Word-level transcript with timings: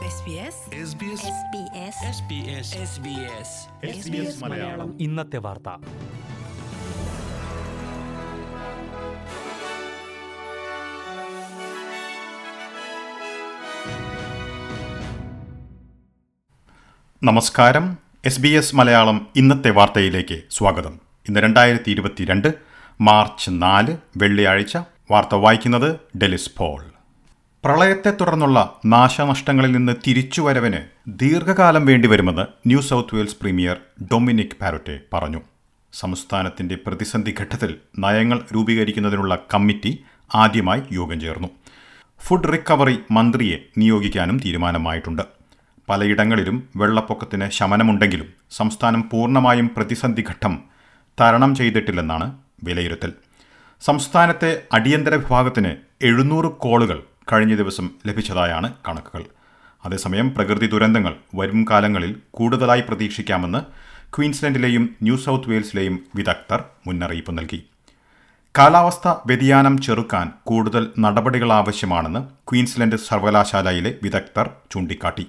SBS 0.00 0.06
Malayalam. 4.44 5.00
ഇന്നത്തെ 5.00 5.38
വാർത്ത. 5.38 5.62
നമസ്കാരം. 17.22 17.98
എസ് 18.24 18.40
ബി 18.40 18.48
എസ് 18.48 18.76
മലയാളം 18.76 19.26
ഇന്നത്തെ 19.36 19.70
വാർത്തയിലേക്ക് 19.70 20.42
സ്വാഗതം. 20.50 21.00
ഇന്ന് 21.28 21.40
രണ്ടായിരത്തി 21.40 21.90
ഇരുപത്തിരണ്ട് 21.90 22.54
മാർച്ച് 23.00 23.50
നാല് 23.52 23.96
വെള്ളിയാഴ്ച. 24.16 24.76
വാർത്ത 25.10 25.34
വായിക്കുന്നത് 25.34 26.18
ഡെലിസ് 26.18 26.50
പോൾ. 26.56 26.99
പ്രളയത്തെ 27.64 28.10
തുടർന്നുള്ള 28.10 28.58
നാശനഷ്ടങ്ങളിൽ 28.86 29.72
നിന്ന് 29.72 29.92
തിരിച്ചുവരവിന് 30.06 30.78
ദീർഘകാലം 31.22 31.86
വേണ്ടിവരുമെന്ന് 31.86 32.44
New 32.66 32.80
South 32.80 33.14
Wales 33.14 33.36
Premier 33.40 33.76
Dominic 34.12 34.56
Perrottet 34.60 35.00
പറഞ്ഞു. 35.14 35.40
സംസ്ഥാനത്തിന്റെ 35.92 36.78
പ്രതിസന്ധി 36.86 37.34
ഘട്ടത്തിൽ 37.40 37.70
നയങ്ങൾ 37.98 38.38
രൂപീകരിക്കുന്നതിനുള്ള 38.54 39.38
കമ്മിറ്റി 39.54 39.92
ആദ്യമായി 40.34 40.82
യോഗം 40.92 41.20
ചേർന്നു. 41.20 41.48
ഫുഡ് 42.20 42.52
റിക്കവറി 42.52 42.96
മന്ത്രിയെ 43.10 43.58
നിയോഗിക്കാനും 43.78 44.40
തീരുമാനമായിട്ടുണ്ട്. 44.44 45.22
പലയിടങ്ങളിലും 45.88 46.68
വെള്ളപ്പൊക്കത്തിന് 46.76 47.50
ശമനമുണ്ടെങ്കിലും 47.50 48.28
സംസ്ഥാനം 48.50 49.08
പൂർണമായും 49.12 49.70
പ്രതിസന്ധി 49.76 50.24
ഘട്ടം 50.30 50.54
തരണം 51.20 51.54
ചെയ്തിട്ടില്ലെന്നാണ് 51.54 52.26
വിലയിരുത്തൽ. 52.64 53.12
സംസ്ഥാനത്തെ 53.82 54.62
അടിയന്തര 54.72 55.14
വിഭാഗത്തിന് 55.14 55.72
എഴുന്നൂറ് 56.06 56.50
കോളുകൾ 56.64 56.98
കഴിഞ്ഞ 57.32 57.54
ദിവസം 57.54 57.90
ലഭിച്ചതായാണ് 58.06 58.74
കണക്കുകൾ. 58.88 59.24
അതേസമയം 59.84 60.34
പ്രകൃതി 60.34 60.66
ദുരന്തങ്ങൾ 60.66 61.16
വരും 61.34 61.66
കാലങ്ങളിൽ 61.70 62.16
കൂടുതലായി 62.30 62.80
പ്രതീക്ഷിക്കാമെന്ന് 62.80 63.58
ക്വീൻസ്ലൻഡിലെയും 64.16 64.96
ന്യൂ 65.02 65.16
സൗത്ത് 65.16 65.50
വെയിൽസിലെയും 65.50 66.06
വിദഗ്ധർ 66.14 66.64
മുന്നറിയിപ്പ് 66.86 67.38
നൽകി. 67.38 67.64
കാലാവസ്ഥ 68.58 69.08
വ്യതിയാനം 69.26 69.82
ചെറുക്കാൻ 69.82 70.32
കൂടുതൽ 70.44 70.90
നടപടികൾ 70.98 71.52
ആവശ്യമാണെന്ന് 71.52 72.20
ക്വീൻസ്ലൻഡ് 72.20 72.96
സർവകലാശാലയിലെ 72.96 73.94
വിദഗ്ധർ 74.02 74.50
ചൂണ്ടിക്കാട്ടി. 74.70 75.26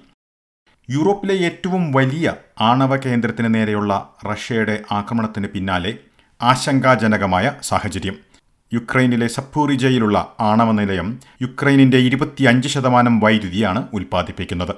യൂറോപ്പിലെ 0.90 1.34
ഏറ്റവും 1.34 1.92
വലിയ 1.92 2.34
ആണവ 2.60 2.96
കേന്ദ്രത്തിന് 2.96 3.54
നേരെയുള്ള 3.54 4.08
റഷ്യയുടെ 4.32 4.82
ആക്രമണത്തിന് 4.92 5.46
പിന്നാലെ 5.46 5.98
ആശങ്കാജനകമായ 6.42 7.52
സാഹചര്യം. 7.62 8.31
യുക്രൈനിലെ 8.72 9.26
സപ്പൂറിജയിലുള്ള 9.26 10.34
ആണവ 10.40 10.70
നിലയം 10.72 11.08
യുക്രൈനിന്റെ 11.42 11.98
ഇരുപത്തിയഞ്ച് 11.98 12.68
ശതമാനം 12.68 13.20
വൈദ്യുതിയാണ് 13.20 13.88
ഉൽപ്പാദിപ്പിക്കുന്നത്. 13.92 14.74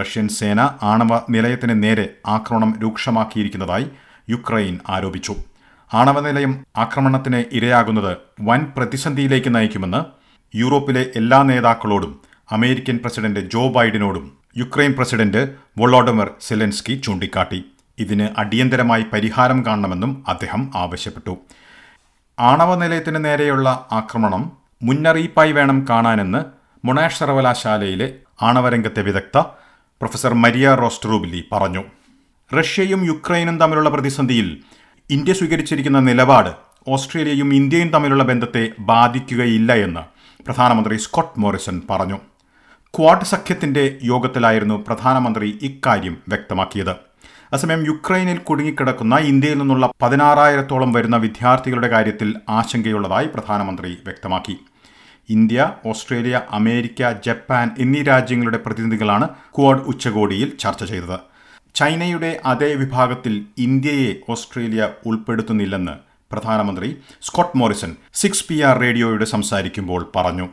റഷ്യൻ 0.00 0.28
സേന 0.28 0.60
ആണവ 0.82 1.20
നിലയത്തിന് 1.30 1.82
നേരെ 1.82 2.08
ആക്രമണം 2.26 2.74
രൂക്ഷമാക്കിയിരിക്കുന്നതായി 2.82 3.86
യുക്രൈൻ 4.30 4.78
ആരോപിച്ചു. 4.88 5.34
ആണവ 5.94 6.20
നിലയം 6.20 6.52
ആക്രമണത്തിന് 6.76 7.44
ഇരയാകുന്നത് 7.52 8.16
വൻ 8.40 8.60
പ്രതിസന്ധിയിലേക്ക് 8.76 9.54
നയിക്കുമെന്ന് 9.54 10.00
യൂറോപ്പിലെ 10.56 11.06
എല്ലാ 11.16 11.42
നേതാക്കളോടും 11.42 12.12
അമേരിക്കൻ 12.52 12.96
പ്രസിഡന്റ് 13.02 13.40
ജോ 13.40 13.68
ബൈഡനോടും 13.72 14.24
യുക്രൈൻ 14.56 14.92
പ്രസിഡന്റ് 14.92 15.42
വൊളോഡമർ 15.78 16.30
സെലൻസ്കി 16.40 16.94
ചൂണ്ടിക്കാട്ടി. 17.04 17.60
ഇതിന് 17.98 18.28
അടിയന്തരമായി 18.38 19.04
പരിഹാരം 19.12 19.66
കാണണമെന്നും 19.66 20.24
അദ്ദേഹം 20.28 20.70
ആവശ്യപ്പെട്ടു. 20.74 21.34
ആണവ 22.38 22.74
നിലയത്തിന് 22.74 23.24
നേരെയുള്ള 23.24 23.88
ആക്രമണം 23.92 24.52
മുന്നറിയിപ്പായി 24.82 25.52
വേണം 25.52 25.86
കാണാനെന്ന് 25.90 26.44
മൊണാഷ് 26.86 27.18
സർവകലാശാലയിലെ 27.18 28.14
ആണവരംഗത്തെ 28.42 29.02
വിദഗ്ധ 29.02 29.38
പ്രൊഫസർ 30.00 30.34
മരിയ 30.34 30.74
റോസ്ട്രൂബിലി 30.74 31.44
പറഞ്ഞു. 31.52 31.82
റഷ്യയും 32.58 33.06
യുക്രൈനും 33.06 33.58
തമ്മിലുള്ള 33.58 33.90
പ്രതിസന്ധിയിൽ 33.90 34.64
ഇന്ത്യ 35.10 35.32
സ്വീകരിച്ചിരിക്കുന്ന 35.32 35.98
നിലപാട് 36.00 36.50
ഓസ്ട്രേലിയയും 36.88 37.54
ഇന്ത്യയും 37.54 37.88
തമ്മിലുള്ള 37.88 38.24
ബന്ധത്തെ 38.24 38.70
ബാധിക്കുകയില്ല 38.80 39.72
എന്ന് 39.72 40.00
പ്രധാനമന്ത്രി 40.46 40.96
സ്കോട്ട് 40.96 41.40
മോറിസൺ 41.40 41.82
പറഞ്ഞു. 41.90 42.18
ക്വാഡ് 42.94 43.24
സഖ്യത്തിന്റെ 43.24 43.98
യോഗത്തിലായിരുന്നു 44.02 44.84
പ്രധാനമന്ത്രി 44.86 45.58
ഇക്കാര്യം 45.62 46.16
വ്യക്തമാക്കിയത്. 46.28 47.11
അസമയം 47.56 47.80
യുക്രൈനിൽ 47.86 48.38
കുടുങ്ങിക്കിടക്കുന്ന 48.48 49.14
ഇന്ത്യയിൽ 49.30 49.58
നിന്നുള്ള 49.58 49.86
പതിനാറായിരത്തോളം 50.02 50.90
വരുന്ന 50.92 51.16
വിദ്യാർത്ഥികളുടെ 51.16 51.88
കാര്യത്തിൽ 51.94 52.28
ആശങ്കയുള്ളതായി 52.58 53.26
പ്രധാനമന്ത്രി 53.34 53.90
വ്യക്തമാക്കി. 54.04 54.54
ഇന്ത്യ 55.28 55.66
ഓസ്ട്രേലിയ 55.90 56.36
അമേരിക്ക 56.58 57.10
ജപ്പാൻ 57.26 57.66
എന്നീ 57.78 58.00
രാജ്യങ്ങളുടെ 58.02 58.58
പ്രതിനിധികളാണ് 58.66 59.26
ക്വാഡ് 59.56 59.84
ഉച്ചകോടിയിൽ 59.92 60.48
ചർച്ച 60.62 60.84
ചെയ്തത്. 60.84 61.18
ചൈനയുടെ 61.74 62.30
അതേ 62.52 62.70
വിഭാഗത്തിൽ 62.82 63.34
ഇന്ത്യയെ 63.66 64.10
ഓസ്ട്രേലിയ 64.34 64.88
ഉൾപ്പെടുത്തുന്നില്ലെന്ന് 65.06 65.94
പ്രധാനമന്ത്രി 66.32 66.88
Scott 67.28 67.56
Morrison 67.58 67.92
six 68.20 68.46
P 68.48 68.56
R 68.68 68.76
റേഡിയോയോട് 68.84 69.24
സംസാരിക്കുമ്പോൾ 69.24 70.02
പറഞ്ഞു. 70.16 70.46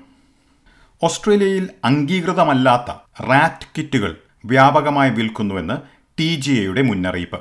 ഓസ്ട്രേലിയയിൽ 1.01 1.65
അംഗീകൃതമല്ലാത്ത 1.89 2.91
റാറ്റ് 3.29 3.69
കിറ്റുകൾ 3.77 4.11
വ്യാപകമായി 4.45 5.11
വിൽക്കുന്നുവെന്ന് 5.19 5.77
ടി 6.19 6.29
ജി 6.43 6.53
എയുടെ 6.61 6.81
മുന്നറിയിപ്പ്. 6.87 7.37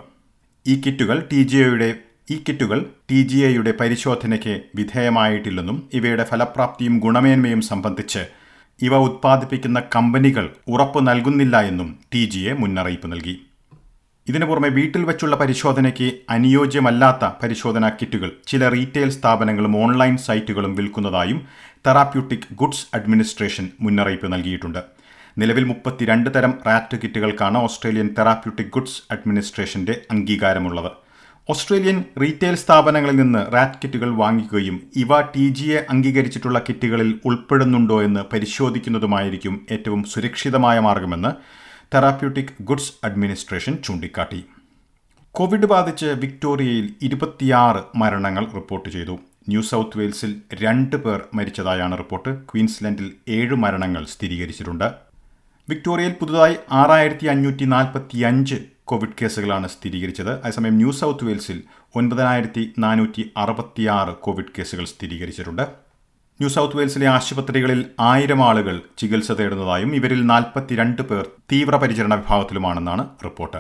ഈ 0.66 0.75
കിറ്റുകൾ 0.83 1.16
ടി 1.31 1.39
ജി 1.50 1.56
എയുടെ 1.62 1.89
ഈ 2.33 2.34
കിറ്റുകൾ 2.47 2.78
ടി 3.11 3.21
ജി 3.31 3.39
എയുടെ 3.47 3.72
പരിശോധനയ്ക്ക് 3.81 4.55
വിധേയമായിട്ടില്ലെന്നും 4.78 5.78
ഇവയുടെ 5.99 6.25
ഫലപ്രാപ്തിയും 6.31 6.94
ഗുണമേന്മയും 7.05 7.62
സംബന്ധിച്ച് 7.69 8.22
ഇവ 8.81 9.00
ഉത്പാദിപ്പിക്കുന്ന 9.06 9.78
കമ്പനികൾ 9.94 10.44
ഉറപ്പു 10.75 11.00
നൽകുന്നില്ല 11.09 11.62
എന്നും 11.71 11.89
ടി 12.15 12.22
ജി 12.34 12.43
എ 12.50 12.53
മുന്നറിയിപ്പ് 12.61 13.09
നൽകി. 13.12 13.34
ഇതിനു 14.27 14.49
പുറമെ 14.50 14.71
വീട്ടിൽ 14.78 15.03
വെച്ചുള്ള 15.09 15.37
പരിശോധനയ്ക്ക് 15.43 16.09
അനുയോജ്യമല്ലാത്ത 16.37 17.33
പരിശോധനാ 17.43 17.91
കിറ്റുകൾ 17.97 18.33
ചില 18.53 18.69
റീറ്റെയിൽ 18.77 19.12
സ്ഥാപനങ്ങളും 19.19 19.77
ഓൺലൈൻ 19.83 20.16
സൈറ്റുകളും 20.27 20.75
വിൽക്കുന്നതായും 20.78 21.41
തെറാപ്യൂട്ടിക് 21.89 22.49
ഗുഡ്സ് 22.62 22.87
അഡ്മിനിസ്ട്രേഷൻ 22.99 23.69
മുന്നറിയിപ്പ് 23.87 24.31
നൽകിയിട്ടുണ്ട്. 24.37 24.81
നിലവിൽ 25.41 25.65
മുപ്പത്തിരണ്ട് 25.65 26.31
തരം 26.37 26.54
റാറ്റ് 26.66 26.97
കിറ്റുകൾക്കാണ് 27.03 27.59
ഓസ്ട്രേലിയൻ 27.59 28.09
തെറാപ്യൂട്ടിക് 28.19 28.72
ഗുഡ്സ് 28.75 29.03
അഡ്മിനിസ്ട്രേഷന്റെ 29.10 29.94
അംഗീകാരമുള്ളത്. 30.10 30.91
ഓസ്ട്രേലിയൻ 31.50 32.04
റീറ്റെയിൽ 32.22 32.54
സ്ഥാപനങ്ങളിൽ 32.54 33.16
നിന്ന് 33.16 33.53
റാറ്റ് 33.54 33.78
കിറ്റുകൾ 33.84 34.10
വാങ്ങിക്കുകയും 34.15 34.82
ഇവ 34.97 35.21
ടി 35.21 35.48
ജിയെ 35.48 35.87
അംഗീകരിച്ചിട്ടുള്ള 35.91 36.59
കിറ്റുകളിൽ 36.59 37.21
ഉൾപ്പെടുന്നുണ്ടോ 37.25 38.03
എന്ന് 38.03 38.21
പരിശോധിക്കുന്നതുമായിരിക്കും 38.32 39.66
ഏറ്റവും 39.71 40.04
സുരക്ഷിതമായ 40.04 40.78
മാർഗമെന്ന് 40.78 41.32
തെറാപ്യൂട്ടിക് 41.94 42.54
ഗുഡ്സ് 42.60 42.93
അഡ്മിനിസ്ട്രേഷൻ 43.04 43.77
ചൂണ്ടിക്കാട്ടി. 43.84 44.44
കോവിഡ് 45.31 45.66
ബാധിച്ച് 45.66 46.06
വിക്ടോറിയയിൽ 46.06 46.94
ഇരുപത്തിയാറ് 47.03 47.82
മരണങ്ങൾ 47.97 48.47
റിപ്പോർട്ട് 48.54 48.88
ചെയ്തു. 48.88 49.19
ന്യൂ 49.48 49.62
സൗത്ത് 49.62 49.98
വെയിൽസിൽ 49.98 50.34
രണ്ട് 50.62 50.97
പേർ 50.97 51.21
മരിച്ചതായാണ് 51.34 51.98
റിപ്പോർട്ട്. 51.98 52.31
ക്വീൻസ്ലൻഡിൽ 52.50 53.12
ഏഴ് 53.28 53.54
മരണങ്ങൾ 53.54 54.04
സ്ഥിരീകരിച്ചിട്ടുണ്ട്. 54.04 55.08
വിക്ടോറിയയിൽ 55.69 56.12
പുതുതായി 56.21 56.56
ആറായിരത്തി 56.73 57.27
അഞ്ഞൂറ്റി 57.27 57.65
നാൽപ്പത്തി 57.65 58.19
അഞ്ച് 58.19 58.55
കോവിഡ് 58.84 59.11
കേസുകളാണ് 59.23 59.69
സ്ഥിരീകരിച്ചത്. 59.69 60.41
അതേസമയം 60.41 60.77
ന്യൂ 60.77 60.93
സൗത്ത് 60.93 61.25
വെയിൽസിൽ 61.25 61.62
ഒൻപതിനായിരത്തി 61.95 62.75
നാനൂറ്റി 62.79 63.33
അറുപത്തിയാറ് 63.37 64.09
കോവിഡ് 64.09 64.53
കേസുകൾ 64.59 64.84
സ്ഥിരീകരിച്ചിട്ടുണ്ട്. 64.84 65.62
ന്യൂ 66.41 66.49
സൗത്ത് 66.49 66.77
വെയിൽസിലെ 66.77 67.07
ആശുപത്രികളിൽ 67.07 67.84
ആയിരം 68.01 68.43
ആളുകൾ 68.45 68.81
ചികിത്സ 68.99 69.33
തേടുന്നതായും 69.33 69.95
ഇവരിൽ 69.95 70.27
നാൽപ്പത്തിരണ്ട് 70.27 71.03
പേർ 71.03 71.27
തീവ്രപരിചരണ 71.53 72.15
വിഭാഗത്തിലുമാണെന്നാണ് 72.15 73.09
റിപ്പോർട്ട്. 73.25 73.57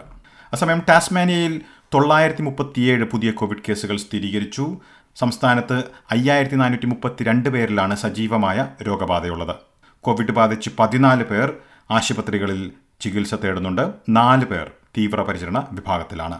അസമയം 0.52 0.82
ടാസ്മാനിയയിൽ 0.88 1.60
തൊള്ളായിരത്തി 1.94 2.42
മുപ്പത്തിയേഴ് 2.42 3.04
പുതിയ 3.04 3.30
കോവിഡ് 3.30 3.64
കേസുകൾ 3.68 3.96
സ്ഥിരീകരിച്ചു. 3.96 4.80
സംസ്ഥാനത്ത് 5.16 5.82
അയ്യായിരത്തി 6.10 6.54
നാനൂറ്റി 6.54 6.86
മുപ്പത്തിരണ്ട് 6.86 7.48
പേരിലാണ് 7.48 7.96
സജീവമായ 7.96 8.68
രോഗബാധയുള്ളത്. 8.82 9.56
കോവിഡ് 10.00 10.32
ബാധിച്ച് 10.32 10.70
പതിനാല് 10.78 11.24
പേർ 11.24 11.52
ആശുപത്രികളിൽ 11.90 12.72
ചികിത്സ 13.00 13.34
തേടുന്നുണ്ട് 13.34 13.92
നാല് 14.08 14.44
പേർ 14.44 14.70
തീവ്രപരിചരണ 14.98 15.66
വിഭാഗത്തിലാണ്. 15.72 16.38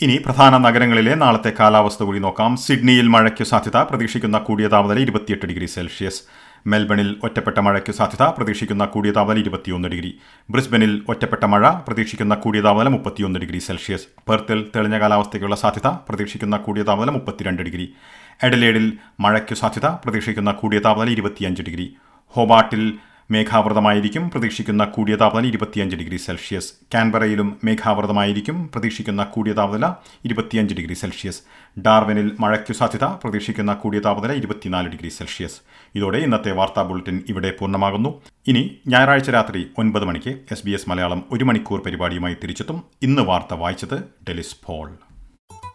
ഇനി 0.00 0.22
പ്രധാന 0.26 0.58
നഗരങ്ങളിലെ 0.58 1.14
നാളത്തെ 1.14 1.52
കാലാവസ്ഥ 1.60 2.02
കൂടി 2.02 2.18
നോക്കാം. 2.18 2.56
സിഡ്നിയിൽ 2.56 3.08
മഴയ്ക്ക് 3.08 3.44
സാധ്യത 3.44 3.76
പ്രതീക്ഷിക്കുന്ന 3.76 4.38
കൂടിയ 4.38 4.68
താപനില 4.68 5.02
ഇരുപത്തിയെട്ട് 5.02 5.46
ഡിഗ്രി 5.46 5.66
സെൽഷ്യസ്. 5.66 6.22
മെൽബണിൽ 6.66 7.16
ഒറ്റപ്പെട്ട 7.22 7.58
മഴയ്ക്ക് 7.58 7.92
സാധ്യത 7.92 8.22
പ്രതീക്ഷിക്കുന്ന 8.22 8.84
കൂടിയ 8.84 9.10
താപനില 9.10 9.42
ഇരുപത്തിയൊന്ന് 9.42 9.88
ഡിഗ്രി. 9.88 10.18
ബ്രിസ്ബനിൽ 10.50 11.02
ഒറ്റപ്പെട്ട 11.08 11.44
മഴ 11.44 11.70
പ്രതീക്ഷിക്കുന്ന 11.70 12.34
കൂടിയ 12.34 12.60
താപനില 12.60 12.88
മുപ്പത്തിയൊന്ന് 12.88 13.40
ഡിഗ്രി 13.40 13.58
സെൽഷ്യസ്. 13.58 14.06
പെർത്തിൽ 14.28 14.70
തെളിഞ്ഞ 14.76 14.98
കാലാവസ്ഥയ്ക്കുള്ള 14.98 15.56
സാധ്യത 15.56 15.86
പ്രതീക്ഷിക്കുന്ന 15.86 16.56
കൂടിയ 16.56 16.82
താപനില 16.82 17.10
മുപ്പത്തിരണ്ട് 17.10 17.62
ഡിഗ്രി. 17.62 17.94
എഡലേഡിൽ 18.42 18.98
മഴയ്ക്ക് 19.20 19.54
സാധ്യത 19.54 19.86
പ്രതീക്ഷിക്കുന്ന 19.86 20.52
കൂടിയ 20.52 20.78
താപനില 20.78 21.12
ഇരുപത്തിയഞ്ച് 21.12 21.62
ഡിഗ്രി. 21.62 21.96
ഹോബാട്ടിൽ 22.26 22.98
മേഘാവൃതമായിരിക്കും 23.30 24.30
പ്രതീക്ഷിക്കുന്ന 24.30 24.84
കൂടിയ 24.84 25.16
താപനില 25.16 25.48
ഇരുപത്തിയഞ്ച് 25.48 25.96
ഡിഗ്രി 25.96 26.16
സെൽഷ്യസ്. 26.16 26.72
കാൻബറയിലും 26.94 27.60
മേഘാവൃതമായിരിക്കും 27.64 28.68
പ്രതീക്ഷിക്കുന്ന 28.68 29.24
കൂടിയ 29.24 29.52
താപനില 29.52 29.86
ഇരുപത്തിയഞ്ച് 30.24 30.74
ഡിഗ്രി 30.74 30.94
സെൽഷ്യസ്. 30.94 31.42
ഡാർവിനിൽ 31.80 32.36
മഴയ്ക്കു 32.40 32.72
സാധ്യത 32.72 33.04
പ്രതീക്ഷിക്കുന്ന 33.04 33.74
കൂടിയ 33.74 33.98
താപനില 33.98 34.32
ഇരുപത്തിനാല് 34.32 34.88
ഡിഗ്രി 34.88 35.08
സെൽഷ്യസ്. 35.08 35.60
ഇതോടെ 35.94 36.18
ഇന്നത്തെ 36.18 36.52
വാർത്താ 36.52 36.82
ബുള്ളറ്റിൻ 36.82 37.22
ഇവിടെ 37.28 37.52
പൂർണമാകുന്നു. 37.60 38.22
ഇനി 38.46 38.78
ഞായറാഴ്ച 38.88 39.30
രാത്രി 39.30 39.70
ഒൻപത് 39.78 40.04
മണിക്ക് 40.04 40.38
എസ് 40.50 40.66
ബി 40.66 40.70
എസ് 40.70 40.90
മലയാളം 40.90 41.24
ഒരു 41.30 41.44
മണിക്കൂർ 41.44 41.82
പരിപാടിയുമായി 41.82 42.34
തിരിച്ചെത്തും. 42.34 42.82
ഇന്ന് 43.02 43.22
വാർത്ത 43.22 43.54
വായിച്ചത് 43.54 44.02
Delys 44.28 44.56
Paul. 44.66 44.98